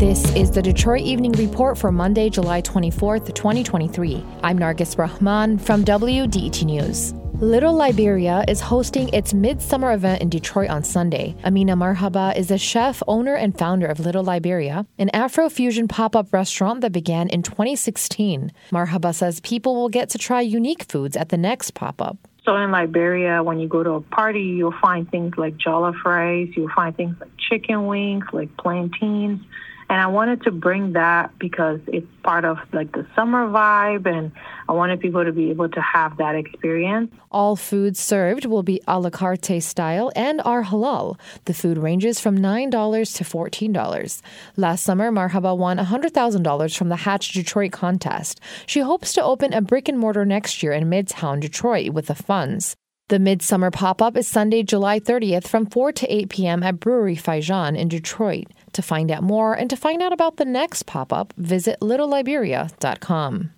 This 0.00 0.34
is 0.34 0.50
the 0.50 0.62
Detroit 0.62 1.02
Evening 1.02 1.32
Report 1.32 1.76
for 1.76 1.92
Monday, 1.92 2.30
July 2.30 2.62
24th, 2.62 3.34
2023. 3.34 4.24
I'm 4.42 4.58
Nargis 4.58 4.96
Rahman 4.96 5.58
from 5.58 5.84
WDET 5.84 6.64
News. 6.64 7.12
Little 7.34 7.74
Liberia 7.74 8.42
is 8.48 8.62
hosting 8.62 9.10
its 9.10 9.34
midsummer 9.34 9.92
event 9.92 10.22
in 10.22 10.30
Detroit 10.30 10.70
on 10.70 10.84
Sunday. 10.84 11.36
Amina 11.44 11.76
Marhaba 11.76 12.34
is 12.34 12.48
the 12.48 12.56
chef, 12.56 13.02
owner, 13.06 13.34
and 13.34 13.58
founder 13.58 13.88
of 13.88 14.00
Little 14.00 14.24
Liberia, 14.24 14.86
an 14.98 15.10
Afro 15.10 15.50
fusion 15.50 15.86
pop 15.86 16.16
up 16.16 16.32
restaurant 16.32 16.80
that 16.80 16.92
began 16.92 17.28
in 17.28 17.42
2016. 17.42 18.52
Marhaba 18.72 19.14
says 19.14 19.40
people 19.40 19.74
will 19.74 19.90
get 19.90 20.08
to 20.08 20.16
try 20.16 20.40
unique 20.40 20.90
foods 20.90 21.14
at 21.14 21.28
the 21.28 21.36
next 21.36 21.72
pop 21.72 22.00
up. 22.00 22.16
So 22.46 22.56
in 22.56 22.70
Liberia, 22.70 23.42
when 23.42 23.60
you 23.60 23.68
go 23.68 23.82
to 23.82 23.90
a 23.90 24.00
party, 24.00 24.44
you'll 24.44 24.72
find 24.80 25.10
things 25.10 25.34
like 25.36 25.58
jollof 25.58 26.02
rice, 26.06 26.48
you'll 26.56 26.72
find 26.74 26.96
things 26.96 27.16
like 27.20 27.32
chicken 27.36 27.86
wings, 27.86 28.24
like 28.32 28.56
plantains. 28.56 29.42
And 29.90 30.00
I 30.00 30.06
wanted 30.06 30.44
to 30.44 30.52
bring 30.52 30.92
that 30.92 31.36
because 31.40 31.80
it's 31.88 32.06
part 32.22 32.44
of 32.44 32.58
like 32.72 32.92
the 32.92 33.04
summer 33.16 33.48
vibe 33.48 34.06
and 34.06 34.30
I 34.68 34.72
wanted 34.72 35.00
people 35.00 35.24
to 35.24 35.32
be 35.32 35.50
able 35.50 35.68
to 35.68 35.80
have 35.80 36.16
that 36.18 36.36
experience. 36.36 37.12
All 37.32 37.56
food 37.56 37.96
served 37.96 38.46
will 38.46 38.62
be 38.62 38.80
a 38.86 39.00
la 39.00 39.10
carte 39.10 39.60
style 39.60 40.12
and 40.14 40.40
are 40.44 40.62
halal. 40.62 41.18
The 41.46 41.54
food 41.54 41.76
ranges 41.76 42.20
from 42.20 42.38
$9 42.38 42.70
to 43.16 43.24
$14. 43.24 44.22
Last 44.56 44.84
summer, 44.84 45.10
Marhaba 45.10 45.58
won 45.58 45.78
$100,000 45.78 46.76
from 46.76 46.88
the 46.88 46.96
Hatch 46.96 47.32
Detroit 47.32 47.72
contest. 47.72 48.40
She 48.66 48.78
hopes 48.80 49.12
to 49.14 49.24
open 49.24 49.52
a 49.52 49.60
brick 49.60 49.88
and 49.88 49.98
mortar 49.98 50.24
next 50.24 50.62
year 50.62 50.72
in 50.72 50.88
Midtown 50.88 51.40
Detroit 51.40 51.90
with 51.90 52.06
the 52.06 52.14
funds. 52.14 52.76
The 53.10 53.18
Midsummer 53.18 53.72
Pop 53.72 54.00
Up 54.00 54.16
is 54.16 54.28
Sunday, 54.28 54.62
July 54.62 55.00
30th 55.00 55.48
from 55.48 55.66
4 55.66 55.90
to 55.90 56.14
8 56.14 56.28
p.m. 56.28 56.62
at 56.62 56.78
Brewery 56.78 57.16
Faijan 57.16 57.76
in 57.76 57.88
Detroit. 57.88 58.46
To 58.74 58.82
find 58.82 59.10
out 59.10 59.22
more 59.22 59.54
and 59.54 59.68
to 59.70 59.76
find 59.76 60.00
out 60.02 60.12
about 60.12 60.36
the 60.36 60.44
next 60.44 60.84
pop 60.84 61.12
up, 61.12 61.34
visit 61.36 61.80
littleliberia.com. 61.80 63.50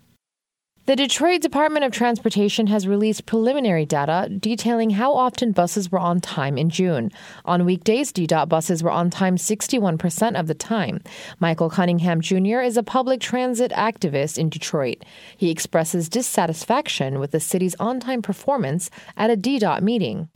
The 0.85 0.97
Detroit 0.97 1.43
Department 1.43 1.85
of 1.85 1.93
Transportation 1.93 2.67
has 2.67 2.89
released 2.89 3.25
preliminary 3.25 3.87
data 3.87 4.29
detailing 4.29 4.91
how 4.91 5.15
often 5.15 5.53
buses 5.53 5.93
were 5.93 6.01
on 6.01 6.21
time 6.21 6.59
in 6.59 6.71
June. 6.71 7.13
On 7.45 7.65
weekdays, 7.65 8.13
DDOT 8.13 8.49
buses 8.49 8.83
were 8.83 8.91
on 8.91 9.09
time 9.09 9.37
61% 9.37 10.39
of 10.39 10.49
the 10.49 10.55
time. 10.55 11.01
Michael 11.39 11.71
Cunningham 11.71 12.21
Jr. 12.21 12.63
is 12.63 12.77
a 12.77 12.83
public 12.83 13.21
transit 13.21 13.71
activist 13.71 14.39
in 14.39 14.49
Detroit. 14.49 15.05
He 15.37 15.53
expresses 15.53 16.09
dissatisfaction 16.09 17.21
with 17.21 17.31
the 17.31 17.39
city's 17.39 17.77
on 17.77 18.01
time 18.01 18.21
performance 18.21 18.91
at 19.17 19.31
a 19.31 19.37
DDOT 19.37 19.83
meeting. 19.83 20.31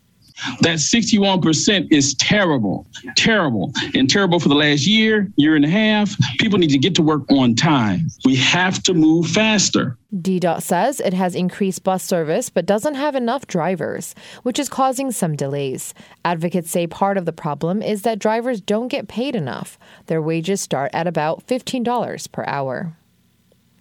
That 0.60 0.78
61% 0.78 1.88
is 1.90 2.14
terrible, 2.14 2.86
terrible, 3.16 3.72
and 3.94 4.08
terrible 4.08 4.38
for 4.38 4.48
the 4.48 4.54
last 4.54 4.86
year, 4.86 5.30
year 5.36 5.56
and 5.56 5.64
a 5.64 5.68
half. 5.68 6.14
People 6.38 6.58
need 6.58 6.70
to 6.70 6.78
get 6.78 6.94
to 6.96 7.02
work 7.02 7.30
on 7.30 7.54
time. 7.54 8.08
We 8.24 8.36
have 8.36 8.82
to 8.84 8.94
move 8.94 9.26
faster. 9.28 9.96
DDOT 10.14 10.62
says 10.62 11.00
it 11.00 11.14
has 11.14 11.34
increased 11.34 11.84
bus 11.84 12.02
service 12.02 12.48
but 12.48 12.66
doesn't 12.66 12.94
have 12.94 13.14
enough 13.14 13.46
drivers, 13.46 14.14
which 14.42 14.58
is 14.58 14.68
causing 14.68 15.10
some 15.10 15.36
delays. 15.36 15.94
Advocates 16.24 16.70
say 16.70 16.86
part 16.86 17.18
of 17.18 17.24
the 17.24 17.32
problem 17.32 17.82
is 17.82 18.02
that 18.02 18.18
drivers 18.18 18.60
don't 18.60 18.88
get 18.88 19.08
paid 19.08 19.34
enough. 19.34 19.78
Their 20.06 20.22
wages 20.22 20.60
start 20.60 20.90
at 20.94 21.06
about 21.06 21.46
$15 21.46 22.30
per 22.32 22.44
hour. 22.46 22.96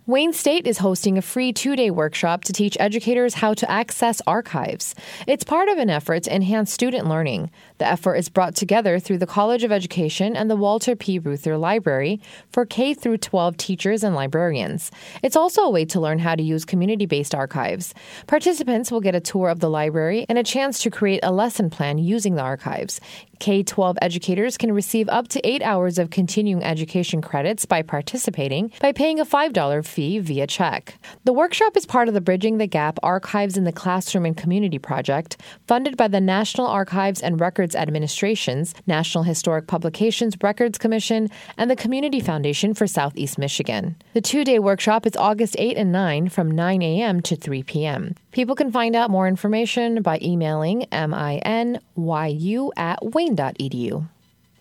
Wayne 0.08 0.34
State 0.34 0.68
is 0.68 0.78
hosting 0.78 1.18
a 1.18 1.22
free 1.24 1.52
two 1.52 1.76
day 1.76 1.90
workshop 1.90 2.44
to 2.44 2.54
teach 2.54 2.78
educators 2.80 3.34
how 3.34 3.56
to 3.56 3.72
access 3.72 4.22
archives. 4.28 4.94
It's 5.26 5.44
part 5.44 5.68
of 5.68 5.80
an 5.80 5.90
effort 5.90 6.22
to 6.24 6.36
enhance 6.36 6.72
student 6.72 7.08
learning. 7.08 7.50
The 7.80 7.88
effort 7.88 8.14
is 8.18 8.30
brought 8.30 8.54
together 8.54 9.00
through 9.00 9.18
the 9.18 9.26
College 9.26 9.64
of 9.64 9.72
Education 9.72 10.36
and 10.36 10.48
the 10.48 10.56
Walter 10.56 10.96
P. 10.96 11.18
Reuther 11.18 11.58
Library 11.58 12.22
for 12.52 12.68
K 12.68 12.94
12 12.94 13.58
teachers 13.58 14.04
and 14.04 14.14
librarians. 14.14 14.92
It's 15.24 15.36
also 15.36 15.64
a 15.64 15.72
way 15.72 15.86
to 15.86 16.00
learn 16.00 16.20
how 16.20 16.36
to 16.36 16.44
use 16.44 16.66
community 16.66 17.08
based 17.08 17.34
archives. 17.34 17.96
Participants 18.28 18.92
will 18.92 19.02
get 19.02 19.16
a 19.16 19.20
tour 19.20 19.50
of 19.50 19.60
the 19.60 19.72
library 19.72 20.28
and 20.30 20.38
a 20.38 20.44
chance 20.44 20.84
to 20.84 20.92
create 20.92 21.22
a 21.24 21.32
lesson 21.32 21.72
plan 21.72 21.98
using 21.98 22.36
the 22.36 22.44
archives. 22.44 23.02
K 23.40 23.64
12 23.64 23.98
educators 24.02 24.56
can 24.56 24.72
receive 24.72 25.10
up 25.10 25.28
to 25.30 25.46
eight 25.46 25.64
hours 25.64 25.98
of 25.98 26.10
continuing 26.12 26.64
education 26.64 27.22
credits 27.22 27.66
by 27.66 27.82
participating 27.82 28.72
by 28.80 28.92
paying 28.92 29.20
a 29.20 29.26
$5 29.26 29.86
fee 29.86 29.95
via 29.96 30.48
check. 30.48 30.98
The 31.24 31.34
workshop 31.34 31.76
is 31.78 31.86
part 31.86 32.08
of 32.08 32.14
the 32.14 32.22
Bridging 32.22 32.58
the 32.58 32.68
Gap 32.68 33.00
Archives 33.02 33.58
in 33.58 33.64
the 33.64 33.72
Classroom 33.72 34.26
and 34.26 34.36
Community 34.36 34.78
project, 34.78 35.38
funded 35.68 35.98
by 35.98 36.08
the 36.08 36.22
National 36.22 36.68
Archives 36.68 37.22
and 37.22 37.40
Records 37.40 37.76
Administration's 37.76 38.74
National 38.86 39.24
Historic 39.24 39.68
Publications 39.68 40.36
Records 40.42 40.78
Commission 40.78 41.30
and 41.58 41.72
the 41.72 41.76
Community 41.76 42.20
Foundation 42.20 42.74
for 42.74 42.88
Southeast 42.88 43.38
Michigan. 43.38 43.96
The 44.14 44.22
two 44.22 44.44
day 44.44 44.60
workshop 44.60 45.06
is 45.06 45.16
August 45.16 45.56
8 45.58 45.78
and 45.78 45.92
9 45.92 46.30
from 46.30 46.52
9 46.52 46.82
a.m. 46.82 47.22
to 47.22 47.36
3 47.36 47.64
p.m. 47.64 48.16
People 48.32 48.56
can 48.56 48.72
find 48.72 48.96
out 48.96 49.10
more 49.10 49.28
information 49.28 50.02
by 50.02 50.20
emailing 50.22 50.86
minyu 50.92 52.70
at 52.78 53.06
wayne.edu. 53.14 54.08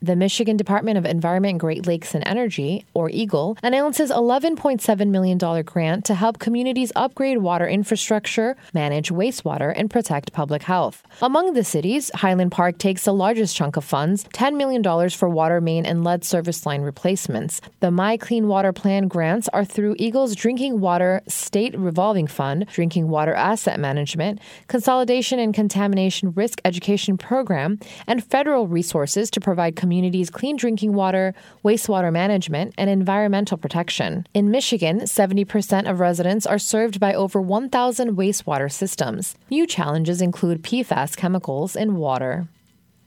The 0.05 0.17
Michigan 0.17 0.59
Department 0.59 0.99
of 0.99 1.07
Environment, 1.07 1.57
Great 1.57 1.87
Lakes, 1.87 2.15
and 2.15 2.23
Energy, 2.29 2.85
or 2.93 3.09
EGLE, 3.09 3.57
announces 3.63 4.11
$11.7 4.11 5.09
million 5.09 5.39
grant 5.63 6.05
to 6.05 6.15
help 6.15 6.39
communities 6.39 6.93
upgrade 6.95 7.39
water 7.39 7.67
infrastructure, 7.67 8.55
manage 8.75 9.09
wastewater, 9.09 9.73
and 9.75 9.91
protect 9.91 10.35
public 10.35 10.65
health. 10.65 11.03
Among 11.23 11.55
the 11.55 11.65
cities, 11.65 12.11
Highland 12.17 12.53
Park 12.53 12.77
takes 12.77 13.07
the 13.07 13.15
largest 13.15 13.57
chunk 13.57 13.79
of 13.79 13.85
funds, 13.85 14.25
$10 14.35 14.59
million 14.59 15.09
for 15.09 15.31
water 15.31 15.63
main 15.63 15.87
and 15.87 16.05
lead 16.05 16.23
service 16.23 16.67
line 16.67 16.83
replacements. 16.83 17.63
The 17.81 17.91
My 17.91 18.19
Clean 18.19 18.47
Water 18.47 18.75
Plan 18.75 19.09
grants 19.09 19.49
are 19.55 19.65
through 19.65 19.97
EGLE's 19.99 20.37
Drinking 20.37 20.81
Water 20.81 21.23
State 21.29 21.75
Revolving 21.79 22.27
Fund, 22.27 22.67
Drinking 22.67 23.09
Water 23.09 23.33
Asset 23.33 23.81
Management, 23.81 24.39
Consolidation 24.69 25.39
and 25.39 25.55
Contamination 25.55 26.33
Risk 26.33 26.61
Reduction 26.63 27.17
Program, 27.17 27.79
and 28.07 28.23
federal 28.23 28.69
resources 28.69 29.31
to 29.31 29.41
provide 29.41 29.77
community 29.77 29.94
communities 29.95 30.29
clean 30.29 30.57
drinking 30.57 30.93
water, 30.93 31.33
wastewater 31.65 32.13
management, 32.13 32.75
and 32.77 32.91
environmental 32.91 33.57
protection. 33.57 34.27
In 34.35 34.51
Michigan, 34.51 35.03
70% 35.03 35.89
of 35.89 36.01
residents 36.01 36.47
are 36.47 36.59
served 36.59 36.99
by 36.99 37.15
over 37.15 37.41
1,000 37.41 38.17
wastewater 38.17 38.73
systems. 38.73 39.37
New 39.51 39.69
challenges 39.69 40.21
include 40.21 40.65
PFAS 40.65 41.17
chemicals 41.17 41.77
in 41.77 41.95
water. 41.95 42.49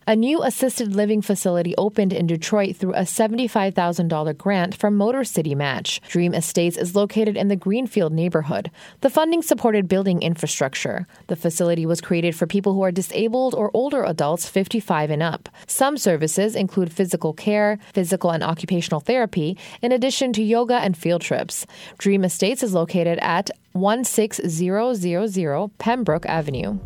A 0.09 0.15
new 0.15 0.41
assisted 0.41 0.95
living 0.95 1.21
facility 1.21 1.75
opened 1.77 2.13
in 2.13 2.27
Detroit 2.27 2.77
through 2.77 2.93
a 2.93 3.01
$75,000 3.01 4.37
grant 4.37 4.73
from 4.73 4.95
Motor 4.95 5.25
City 5.25 5.53
Match. 5.53 5.99
Dream 6.07 6.33
Estates 6.33 6.77
is 6.77 6.95
located 6.95 7.35
in 7.35 7.49
the 7.49 7.57
Greenfield 7.57 8.13
neighborhood. 8.13 8.71
The 9.01 9.09
funding 9.09 9.41
supported 9.41 9.89
building 9.89 10.21
infrastructure. 10.21 11.07
The 11.27 11.35
facility 11.35 11.85
was 11.85 11.99
created 11.99 12.37
for 12.37 12.47
people 12.47 12.73
who 12.73 12.83
are 12.83 12.91
disabled 12.91 13.53
or 13.53 13.69
older 13.73 14.05
adults 14.05 14.47
55 14.47 15.09
and 15.09 15.21
up. 15.21 15.49
Some 15.67 15.97
services 15.97 16.55
include 16.55 16.93
physical 16.93 17.33
care, 17.33 17.77
physical 17.93 18.29
and 18.29 18.43
occupational 18.43 19.01
therapy, 19.01 19.57
in 19.81 19.91
addition 19.91 20.31
to 20.31 20.41
yoga 20.41 20.75
and 20.75 20.95
field 20.95 21.21
trips. 21.21 21.65
Dream 21.97 22.23
Estates 22.23 22.63
is 22.63 22.73
located 22.73 23.19
at 23.19 23.51
16000 23.73 25.71
Pembroke 25.77 26.25
Avenue. 26.27 26.79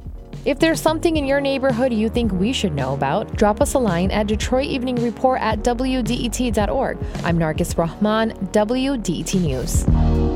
If 0.43 0.57
there's 0.57 0.81
something 0.81 1.17
in 1.17 1.25
your 1.25 1.39
neighborhood 1.39 1.93
you 1.93 2.09
think 2.09 2.31
we 2.31 2.51
should 2.51 2.73
know 2.73 2.95
about, 2.95 3.35
drop 3.35 3.61
us 3.61 3.75
a 3.75 3.79
line 3.79 4.09
at 4.09 4.25
Detroit 4.25 4.65
Evening 4.65 4.95
Report 4.95 5.39
at 5.39 5.59
WDET.org. 5.59 6.97
I'm 7.23 7.37
Nargis 7.37 7.77
Rahman, 7.77 8.31
WDET 8.51 9.39
News. 9.39 10.30